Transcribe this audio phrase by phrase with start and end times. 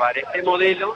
[0.00, 0.94] llevar este modelo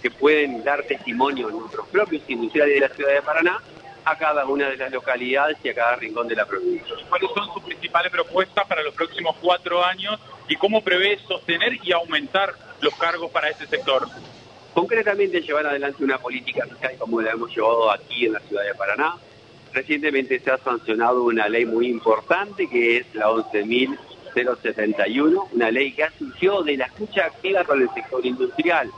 [0.00, 3.60] que pueden dar testimonio en nuestros propios industriales de la ciudad de Paraná
[4.02, 6.94] a cada una de las localidades y a cada rincón de la provincia.
[7.10, 10.18] ¿Cuáles son sus principales propuestas para los próximos cuatro años
[10.48, 14.08] y cómo prevé sostener y aumentar los cargos para este sector?
[14.72, 18.74] Concretamente llevar adelante una política fiscal como la hemos llevado aquí en la ciudad de
[18.74, 19.16] Paraná.
[19.74, 23.28] Recientemente se ha sancionado una ley muy importante que es la
[24.34, 28.90] 11.071, una ley que surgió de la escucha activa con el sector industrial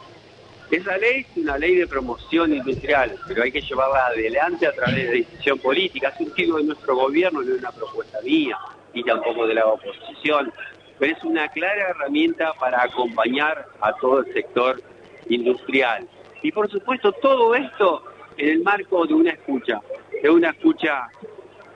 [0.72, 5.10] esa ley es una ley de promoción industrial, pero hay que llevarla adelante a través
[5.10, 6.08] de decisión política.
[6.08, 8.56] Ha surgido de nuestro gobierno, no es una propuesta mía,
[8.94, 10.50] y tampoco de la oposición,
[10.98, 14.82] pero es una clara herramienta para acompañar a todo el sector
[15.28, 16.08] industrial.
[16.42, 18.04] Y por supuesto todo esto
[18.38, 19.78] en el marco de una escucha,
[20.22, 21.06] de una escucha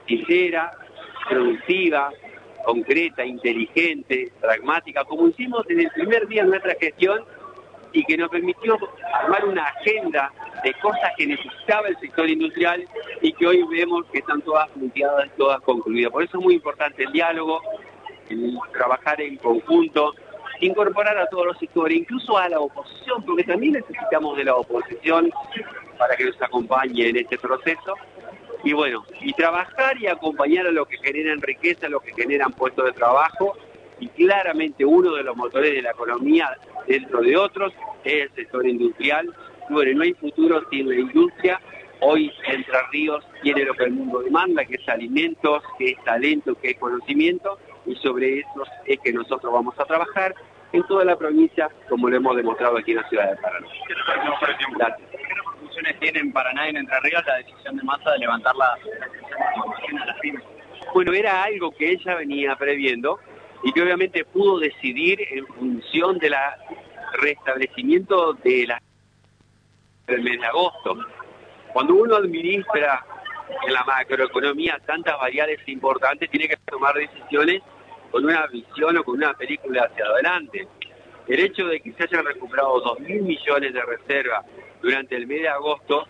[0.08, 0.72] sincera,
[1.28, 2.10] productiva,
[2.66, 7.24] concreta, inteligente, pragmática, como hicimos en el primer día de nuestra gestión
[7.92, 8.76] y que nos permitió
[9.14, 10.32] armar una agenda
[10.64, 12.84] de cosas que necesitaba el sector industrial
[13.22, 16.10] y que hoy vemos que están todas planteadas, todas concluidas.
[16.10, 17.62] Por eso es muy importante el diálogo,
[18.30, 20.14] el trabajar en conjunto,
[20.60, 25.30] incorporar a todos los sectores, incluso a la oposición, porque también necesitamos de la oposición
[25.96, 27.94] para que nos acompañe en este proceso.
[28.66, 32.50] Y bueno, y trabajar y acompañar a los que generan riqueza, a los que generan
[32.50, 33.56] puestos de trabajo,
[34.00, 36.50] y claramente uno de los motores de la economía
[36.84, 37.72] dentro de otros
[38.02, 39.32] es el sector industrial.
[39.70, 41.60] Bueno, no hay futuro sin la industria.
[42.00, 46.56] Hoy Entre Ríos tiene lo que el mundo demanda, que es alimentos, que es talento,
[46.56, 50.34] que es conocimiento, y sobre eso es que nosotros vamos a trabajar
[50.72, 53.68] en toda la provincia, como lo hemos demostrado aquí en la ciudad de Paraná.
[53.86, 53.94] ¿Qué
[55.56, 58.78] repercusiones tiene en Paraná en Entre Ríos la decisión de masa de levantar la?
[60.94, 63.18] Bueno, era algo que ella venía previendo,
[63.62, 66.34] y que obviamente pudo decidir en función del
[67.20, 68.82] restablecimiento de la
[70.06, 70.96] del mes de agosto.
[71.72, 73.04] Cuando uno administra
[73.66, 77.60] en la macroeconomía tantas variables importantes, tiene que tomar decisiones
[78.12, 80.68] con una visión o con una película hacia adelante.
[81.26, 84.46] El hecho de que se hayan recuperado 2.000 millones de reservas
[84.82, 86.06] durante el mes de agosto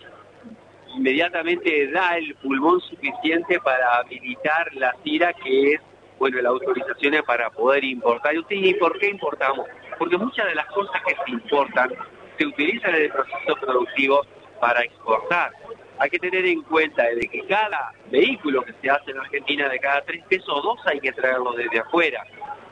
[0.95, 5.81] inmediatamente da el pulmón suficiente para habilitar la tira que es
[6.19, 8.33] bueno, la autorización es para poder importar.
[8.49, 9.67] ¿Y por qué importamos?
[9.99, 11.93] Porque muchas de las cosas que se importan
[12.37, 14.21] se utilizan en el proceso productivo
[14.59, 15.51] para exportar.
[15.99, 19.79] Hay que tener en cuenta de que cada vehículo que se hace en Argentina, de
[19.79, 22.23] cada tres pesos, dos hay que traerlo desde afuera.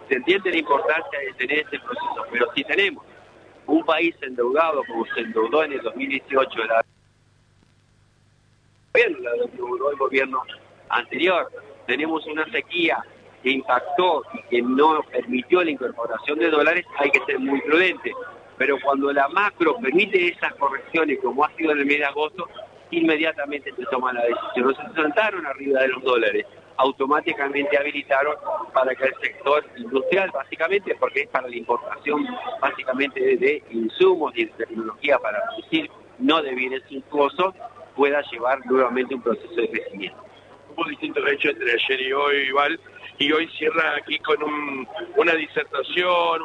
[0.07, 3.03] Se entiende la importancia de tener ese proceso, pero si tenemos
[3.67, 6.85] un país endeudado como se endeudó en el 2018, la
[8.93, 10.41] el gobierno
[10.89, 11.51] anterior,
[11.85, 13.03] tenemos una sequía
[13.43, 18.13] que impactó y que no permitió la incorporación de dólares, hay que ser muy prudente.
[18.57, 22.47] Pero cuando la macro permite esas correcciones, como ha sido en el mes de agosto,
[22.91, 24.67] inmediatamente se toma la decisión.
[24.67, 26.45] No se sentaron arriba de los dólares,
[26.77, 28.35] automáticamente habilitaron
[28.73, 32.27] para que el sector industrial, básicamente, porque es para la importación
[32.61, 37.53] básicamente de insumos y de tecnología para producir, no de bienes suntuosos,
[37.95, 40.23] pueda llevar nuevamente un proceso de crecimiento.
[40.75, 42.79] Hubo distintos hechos entre ayer y hoy, igual
[43.17, 44.37] y hoy cierra aquí con
[45.15, 46.41] una disertación,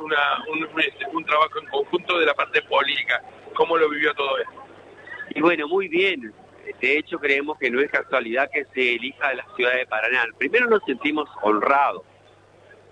[0.79, 3.23] este, un, trabajo en conjunto de la parte política.
[3.55, 4.53] ¿Cómo lo vivió todo esto?
[5.35, 6.33] Y bueno, muy bien.
[6.81, 10.27] De hecho, creemos que no es casualidad que se elija la ciudad de Paraná.
[10.39, 12.03] Primero nos sentimos honrados.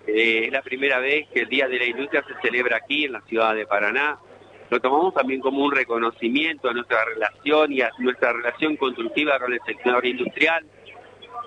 [0.07, 3.13] Eh, es la primera vez que el Día de la Industria se celebra aquí en
[3.13, 4.17] la ciudad de Paraná.
[4.69, 9.53] Lo tomamos también como un reconocimiento a nuestra relación y a nuestra relación constructiva con
[9.53, 10.65] el sector industrial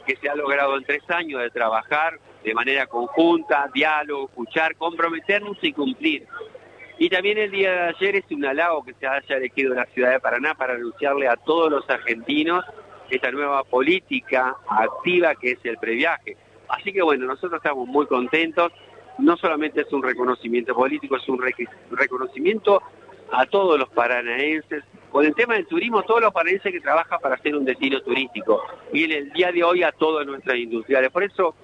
[0.06, 5.56] que se ha logrado en tres años de trabajar de manera conjunta, diálogo, escuchar, comprometernos
[5.62, 6.26] y cumplir.
[6.98, 10.12] Y también el día de ayer es un halago que se haya elegido la ciudad
[10.12, 12.64] de Paraná para anunciarle a todos los argentinos
[13.10, 16.36] esta nueva política activa que es el previaje.
[16.68, 18.72] Así que bueno, nosotros estamos muy contentos.
[19.18, 21.40] No solamente es un reconocimiento político, es un
[21.90, 22.82] reconocimiento
[23.30, 27.34] a todos los paranaenses con el tema del turismo, todos los paranaenses que trabajan para
[27.34, 28.62] hacer un destino turístico
[28.92, 31.10] y en el día de hoy a todas nuestras industriales.
[31.10, 31.54] Por eso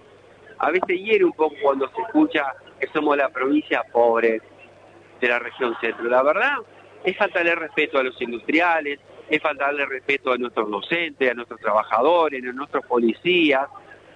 [0.59, 2.45] a veces hiere un poco cuando se escucha
[2.81, 4.43] que somos la provincia pobre
[5.21, 6.05] de la región centro.
[6.09, 6.57] La verdad
[7.05, 8.99] es faltarle respeto a los industriales,
[9.29, 13.69] es faltarle respeto a nuestros docentes, a nuestros trabajadores, a nuestros policías,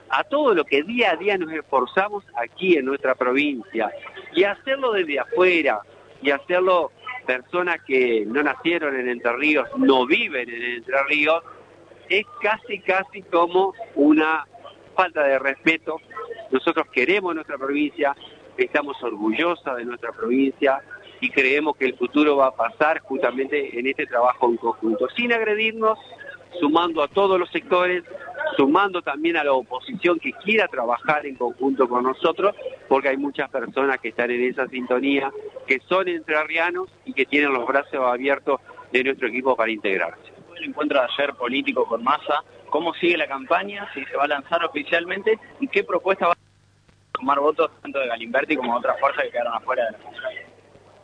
[0.09, 3.91] a todo lo que día a día nos esforzamos aquí en nuestra provincia
[4.35, 5.81] y hacerlo desde afuera
[6.21, 6.93] y hacerlo
[7.27, 11.43] personas que no nacieron en Entre Ríos, no viven en Entre Ríos,
[12.09, 14.47] es casi, casi como una
[14.95, 15.99] falta de respeto.
[16.51, 18.15] Nosotros queremos nuestra provincia,
[18.57, 20.83] estamos orgullosas de nuestra provincia
[21.23, 25.33] y creemos que el futuro va a pasar justamente en este trabajo en conjunto, sin
[25.33, 25.97] agredirnos,
[26.59, 28.03] sumando a todos los sectores,
[28.57, 32.57] sumando también a la oposición que quiera trabajar en conjunto con nosotros,
[32.89, 35.31] porque hay muchas personas que están en esa sintonía,
[35.69, 38.61] que son entrerrianos y que tienen los brazos abiertos
[38.91, 40.33] de nuestro equipo para integrarse.
[40.57, 43.89] El encuentro de ayer político con Massa, ¿cómo sigue la campaña?
[43.95, 46.37] Si se va a lanzar oficialmente y qué propuesta va a
[47.13, 50.52] tomar votos tanto de Galimberti como de otras fuerzas que quedaron afuera de la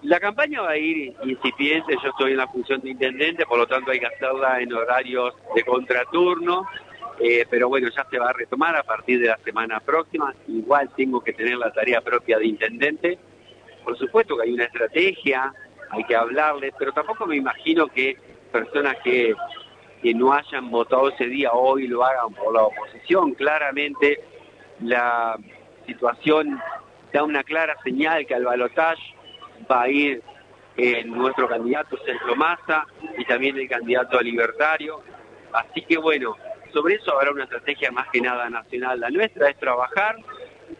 [0.02, 3.66] la campaña va a ir incipiente, yo estoy en la función de intendente, por lo
[3.66, 6.66] tanto hay que hacerla en horarios de contraturno,
[7.18, 10.90] eh, pero bueno, ya se va a retomar a partir de la semana próxima, igual
[10.96, 13.18] tengo que tener la tarea propia de intendente,
[13.82, 15.52] por supuesto que hay una estrategia,
[15.90, 18.16] hay que hablarles, pero tampoco me imagino que
[18.52, 19.34] personas que
[20.14, 24.20] no hayan votado ese día hoy lo hagan por la oposición, claramente
[24.80, 25.36] la
[25.86, 26.60] situación
[27.12, 29.17] da una clara señal que al balotaje
[29.70, 30.22] va a ir
[30.76, 35.02] eh, nuestro candidato Sergio Massa y también el candidato libertario.
[35.52, 36.36] Así que bueno,
[36.72, 39.00] sobre eso habrá una estrategia más que nada nacional.
[39.00, 40.16] La nuestra es trabajar,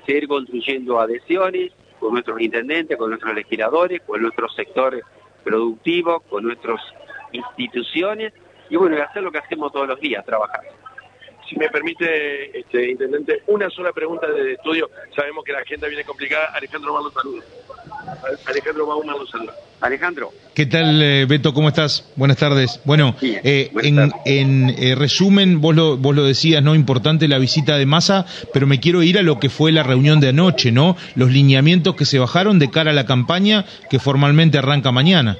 [0.07, 5.03] seguir construyendo adhesiones con nuestros intendentes, con nuestros legisladores, con nuestros sectores
[5.43, 6.81] productivos, con nuestras
[7.33, 8.33] instituciones
[8.71, 10.61] y bueno, hacer lo que hacemos todos los días, trabajar.
[11.49, 14.91] Si me permite, este, Intendente, una sola pregunta de estudio.
[15.17, 16.53] Sabemos que la agenda viene complicada.
[16.55, 17.45] Alejandro Malo, saludos.
[18.47, 19.55] Alejandro Bauma saluda.
[19.81, 20.33] Alejandro.
[20.55, 21.55] ¿Qué tal, eh, Beto?
[21.55, 22.11] ¿Cómo estás?
[22.17, 22.81] Buenas tardes.
[22.85, 23.71] Bueno, eh,
[24.25, 26.75] en, eh, resumen, vos lo, vos lo decías, ¿no?
[26.75, 30.19] Importante la visita de masa, pero me quiero ir a lo que fue la reunión
[30.19, 30.97] de anoche, ¿no?
[31.15, 35.37] Los lineamientos que se bajaron de cara a la campaña que formalmente arranca mañana.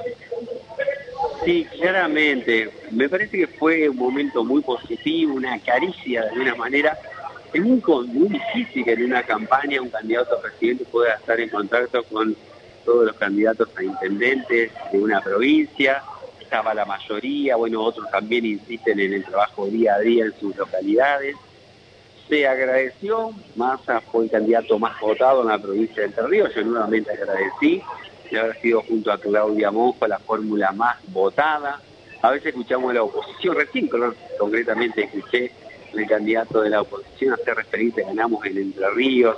[1.45, 2.71] Sí, claramente.
[2.93, 6.97] Me parece que fue un momento muy positivo, una caricia de alguna manera
[7.53, 11.49] es muy, muy difícil que en una campaña un candidato a presidente pueda estar en
[11.49, 12.37] contacto con
[12.89, 16.03] todos los candidatos a intendentes de una provincia,
[16.41, 20.57] estaba la mayoría, bueno, otros también insisten en el trabajo día a día en sus
[20.57, 21.37] localidades.
[22.31, 26.63] Se agradeció, Massa fue el candidato más votado en la provincia de Entre Ríos, yo
[26.63, 27.83] nuevamente agradecí
[28.31, 31.83] de haber sido junto a Claudia Monjo la fórmula más votada.
[32.23, 33.91] A veces escuchamos a la oposición, recién
[34.39, 35.53] concretamente escuché
[35.93, 39.37] el candidato de la oposición hacer referencia, ganamos en Entre Ríos.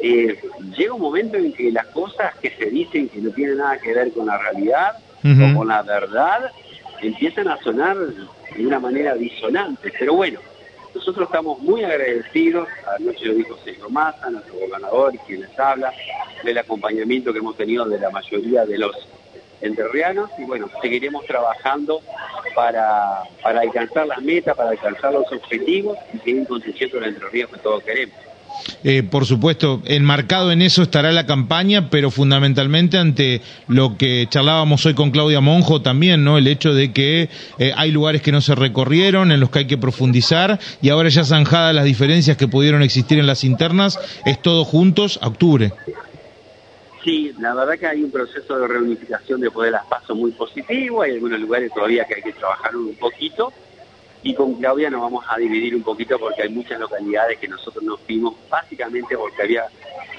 [0.00, 0.38] Eh,
[0.76, 3.94] llega un momento en que las cosas que se dicen que no tienen nada que
[3.94, 6.50] ver con la realidad o con la verdad
[7.00, 9.92] empiezan a sonar de una manera disonante.
[9.98, 10.40] Pero bueno,
[10.94, 12.68] nosotros estamos muy agradecidos,
[12.98, 15.92] anoche lo dijo Sergio Massa, nuestro gobernador y quien les habla,
[16.44, 18.94] del acompañamiento que hemos tenido de la mayoría de los
[19.60, 22.00] enterrianos y bueno, seguiremos trabajando
[22.54, 27.50] para, para alcanzar las metas, para alcanzar los objetivos y seguir construyendo el Entre Ríos
[27.50, 28.14] que todos queremos.
[28.82, 34.84] Eh, por supuesto, enmarcado en eso estará la campaña, pero fundamentalmente ante lo que charlábamos
[34.86, 36.38] hoy con Claudia Monjo también, ¿no?
[36.38, 37.28] El hecho de que
[37.58, 41.08] eh, hay lugares que no se recorrieron, en los que hay que profundizar, y ahora
[41.08, 45.72] ya zanjadas las diferencias que pudieron existir en las internas, es todo juntos octubre.
[47.02, 51.02] Sí, la verdad que hay un proceso de reunificación después de las pasos muy positivo,
[51.02, 53.52] hay algunos lugares todavía que hay que trabajar un poquito,
[54.24, 57.84] y con Claudia nos vamos a dividir un poquito porque hay muchas localidades que nosotros
[57.84, 59.64] nos fuimos básicamente porque había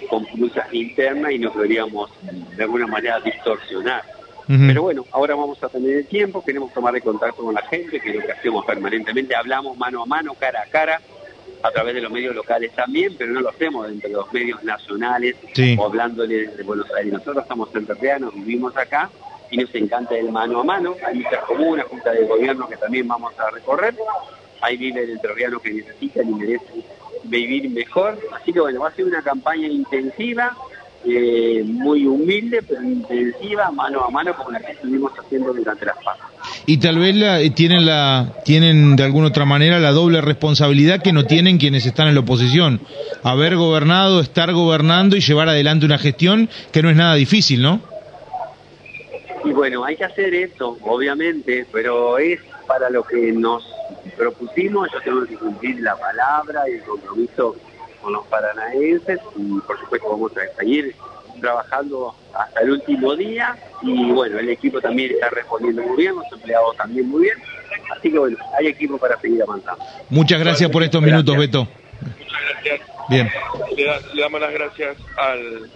[0.08, 2.12] confusas internas y nos queríamos
[2.56, 4.04] de alguna manera distorsionar.
[4.48, 8.00] Pero bueno, ahora vamos a tener el tiempo, queremos tomar el contacto con la gente,
[8.00, 11.02] que es lo que hacemos permanentemente, hablamos mano a mano, cara a cara,
[11.64, 15.36] a través de los medios locales también, pero no lo hacemos entre los medios nacionales
[15.80, 17.12] o hablándole de Buenos Aires.
[17.12, 19.10] Nosotros estamos en entrerrianos, vivimos acá
[19.52, 20.96] y nos encanta el mano a mano.
[21.06, 23.96] Hay muchas comunas, juntas de gobierno que también vamos a recorrer.
[24.62, 26.84] Hay viven entrerrianos que necesitan y merecen
[27.24, 28.18] vivir mejor.
[28.34, 30.56] Así que bueno, va a ser una campaña intensiva
[31.08, 35.98] eh, muy humilde, pero intensiva, mano a mano, como la que estuvimos haciendo durante las
[35.98, 36.26] pasos.
[36.66, 41.04] Y tal vez la, eh, tienen, la, tienen de alguna otra manera la doble responsabilidad
[41.04, 42.82] que no tienen quienes están en la oposición.
[43.24, 47.82] Haber gobernado, estar gobernando y llevar adelante una gestión que no es nada difícil, ¿no?
[49.56, 53.66] Bueno, hay que hacer eso, obviamente, pero es para lo que nos
[54.18, 57.56] propusimos, yo tengo que cumplir la palabra y el compromiso
[58.02, 60.94] con los paranaenses y por supuesto vamos a seguir
[61.40, 66.32] trabajando hasta el último día y bueno, el equipo también está respondiendo muy bien, los
[66.34, 67.38] empleados también muy bien,
[67.96, 69.82] así que bueno, hay equipo para seguir avanzando.
[70.10, 71.66] Muchas gracias por estos minutos, Beto.
[72.02, 72.82] Muchas gracias.
[73.10, 73.32] Bien.
[73.78, 75.70] Le, damos las gracias al,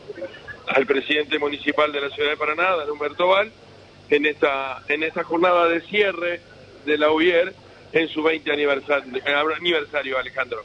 [0.67, 3.49] al presidente municipal de la ciudad de Paraná, Humberto Val,
[4.09, 6.41] en esta, en esta jornada de cierre
[6.85, 7.53] de la UIER
[7.91, 9.21] en su 20 aniversario,
[9.57, 10.59] aniversario Alejandro.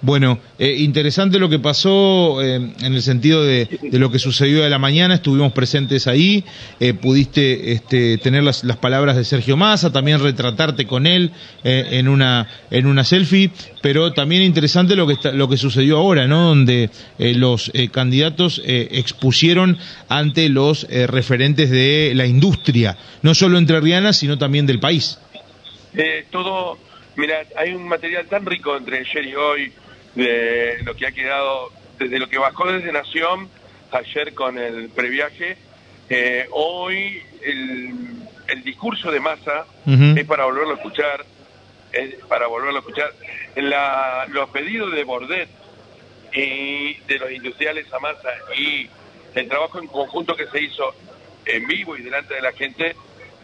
[0.00, 4.70] Bueno, eh, interesante lo que pasó eh, en el sentido de, lo que sucedió de
[4.70, 6.44] la mañana, estuvimos presentes ahí,
[6.80, 11.32] eh, pudiste este, tener las, palabras de Sergio Massa, también retratarte con él
[11.64, 13.50] en, una, en una selfie,
[13.82, 16.48] pero también interesante lo que, está, lo que sucedió ahora, ¿no?
[16.48, 19.76] Donde los candidatos expusieron
[20.08, 25.18] ante los referentes de la industria, no solo entrerriana, sino también del país.
[25.94, 26.78] Eh, todo,
[27.16, 29.72] mira, hay un material tan rico entre ayer y hoy
[30.14, 33.48] de lo que ha quedado, desde lo que bajó desde Nación,
[33.92, 35.56] ayer con el previaje,
[36.08, 37.94] eh, hoy el,
[38.48, 41.24] el, discurso de masa es para volverlo a escuchar,
[41.92, 43.12] es para volverlo a escuchar.
[43.56, 45.48] La, los pedidos de Bordet
[46.32, 48.88] y de los industriales a masa y
[49.34, 50.94] el trabajo en conjunto que se hizo
[51.46, 52.94] en vivo y delante de la gente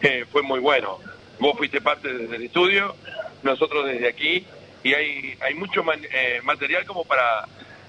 [0.01, 0.99] eh, fue muy bueno.
[1.39, 2.95] Vos fuiste parte desde el estudio,
[3.43, 4.45] nosotros desde aquí,
[4.83, 7.45] y hay, hay mucho eh, material como para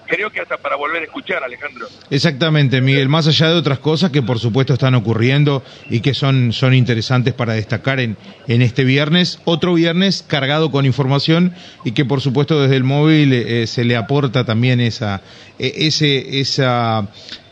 [0.09, 1.87] creo que hasta para volver a escuchar, Alejandro.
[2.11, 6.53] Exactamente, Miguel, más allá de otras cosas que por supuesto están ocurriendo y que son,
[6.53, 8.17] son interesantes para destacar en,
[8.49, 13.33] en este viernes, otro viernes cargado con información y que por supuesto desde el móvil
[13.33, 15.21] eh, se le aporta también esa,
[15.59, 17.09] e, ese, esa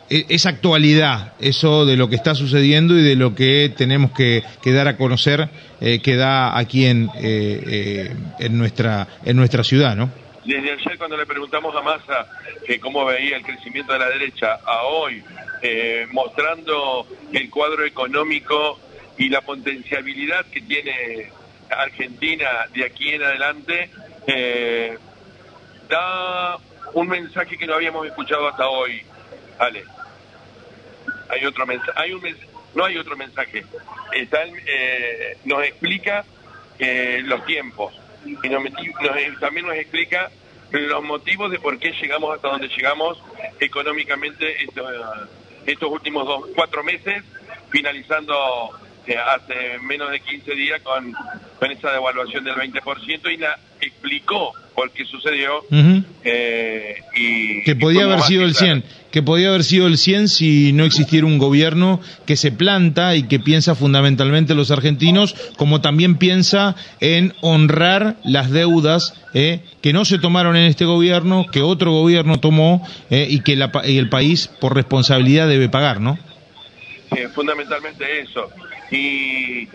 [0.08, 4.88] esa actualidad, eso de lo que está sucediendo y de lo que tenemos que, dar
[4.88, 5.48] a conocer,
[5.80, 10.10] eh, que da aquí en, eh, eh, en, nuestra, en nuestra ciudad, ¿no?
[10.44, 12.28] Desde ayer cuando le preguntamos a Massa
[12.64, 15.22] que cómo veía el crecimiento de la derecha, a hoy,
[16.12, 18.78] mostrando el cuadro económico
[19.18, 21.32] y la potenciabilidad que tiene
[21.68, 23.90] Argentina de aquí en adelante,
[25.88, 26.58] da
[26.94, 29.02] un mensaje que no habíamos escuchado hasta hoy,
[29.58, 29.95] Ale
[31.36, 32.22] hay otro mensaje, hay un
[32.74, 33.64] no hay otro mensaje.
[34.12, 36.24] Está eh, nos explica
[36.78, 37.94] eh, los tiempos.
[38.24, 38.62] Y nos,
[39.40, 40.30] también nos explica
[40.72, 43.18] los motivos de por qué llegamos hasta donde llegamos
[43.60, 44.90] económicamente estos,
[45.64, 47.22] estos últimos dos, cuatro meses,
[47.70, 48.70] finalizando
[49.06, 51.14] eh, hace menos de 15 días con,
[51.58, 55.64] con esa devaluación del 20% y la explicó por qué sucedió
[56.24, 58.84] eh, y que podía haber sido el 100
[59.16, 63.22] que podía haber sido el 100 si no existiera un gobierno que se planta y
[63.22, 70.04] que piensa fundamentalmente los argentinos como también piensa en honrar las deudas eh, que no
[70.04, 74.10] se tomaron en este gobierno que otro gobierno tomó eh, y que la, y el
[74.10, 76.18] país por responsabilidad debe pagar no
[77.34, 78.50] fundamentalmente eso.
[78.90, 79.66] Y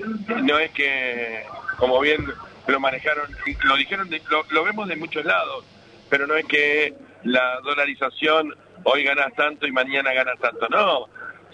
[0.43, 1.41] no es que
[1.77, 2.24] como bien
[2.67, 3.25] lo manejaron,
[3.63, 4.07] lo dijeron,
[4.51, 5.65] lo, vemos de muchos lados,
[6.12, 6.93] pero no es que
[7.24, 11.07] la dolarización hoy ganas tanto y mañana ganas tanto, no.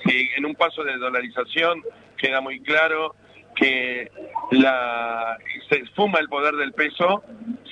[0.04, 1.84] Si en un paso de dolarización
[2.18, 3.16] queda muy claro
[3.56, 4.12] que
[4.52, 7.24] la, se esfuma el poder del peso,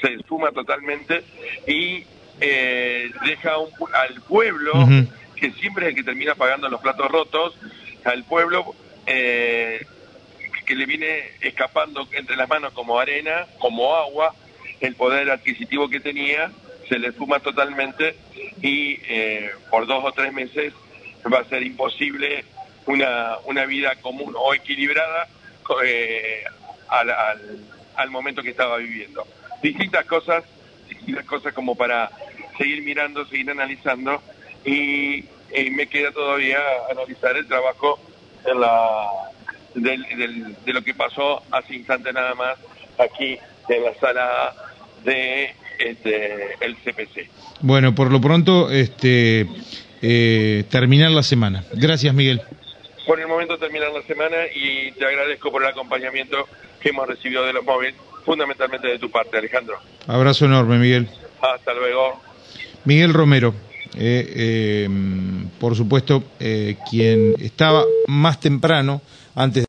[0.01, 1.23] se esfuma totalmente
[1.67, 2.03] y
[2.41, 3.53] eh, deja
[3.93, 4.73] al pueblo,
[5.35, 7.55] que siempre es el que termina pagando los platos rotos,
[8.03, 9.85] al pueblo eh,
[10.65, 14.33] que le viene escapando entre las manos como arena, como agua,
[14.81, 16.51] el poder adquisitivo que tenía
[16.87, 18.15] se le fuma totalmente
[18.61, 20.73] y eh, por dos o tres meses
[21.31, 22.45] va a ser imposible
[22.85, 25.27] una, una vida común o equilibrada
[25.83, 26.43] eh,
[26.89, 27.09] al,
[27.95, 29.25] al, momento que estaba viviendo.
[29.61, 30.43] Distintas cosas,
[30.87, 32.11] distintas cosas como para
[32.57, 34.21] seguir mirando, seguir analizando
[34.63, 35.25] y
[35.71, 36.59] me queda todavía
[36.91, 37.99] analizar el trabajo
[39.73, 42.57] de lo que pasó hace instante nada más
[42.97, 43.37] aquí
[43.69, 44.55] en la sala
[45.03, 47.29] de este, el CPC.
[47.61, 49.47] Bueno, por lo pronto, este,
[50.01, 51.63] eh, terminar la semana.
[51.73, 52.41] Gracias, Miguel.
[53.05, 56.47] Por el momento terminar la semana y te agradezco por el acompañamiento
[56.79, 59.77] que hemos recibido de los móviles, fundamentalmente de tu parte, Alejandro.
[60.07, 61.07] Abrazo enorme, Miguel.
[61.41, 62.21] Hasta luego.
[62.85, 63.53] Miguel Romero.
[63.97, 64.89] Eh, eh,
[65.59, 66.23] por supuesto,
[66.89, 69.01] quien estaba más temprano
[69.35, 69.63] antes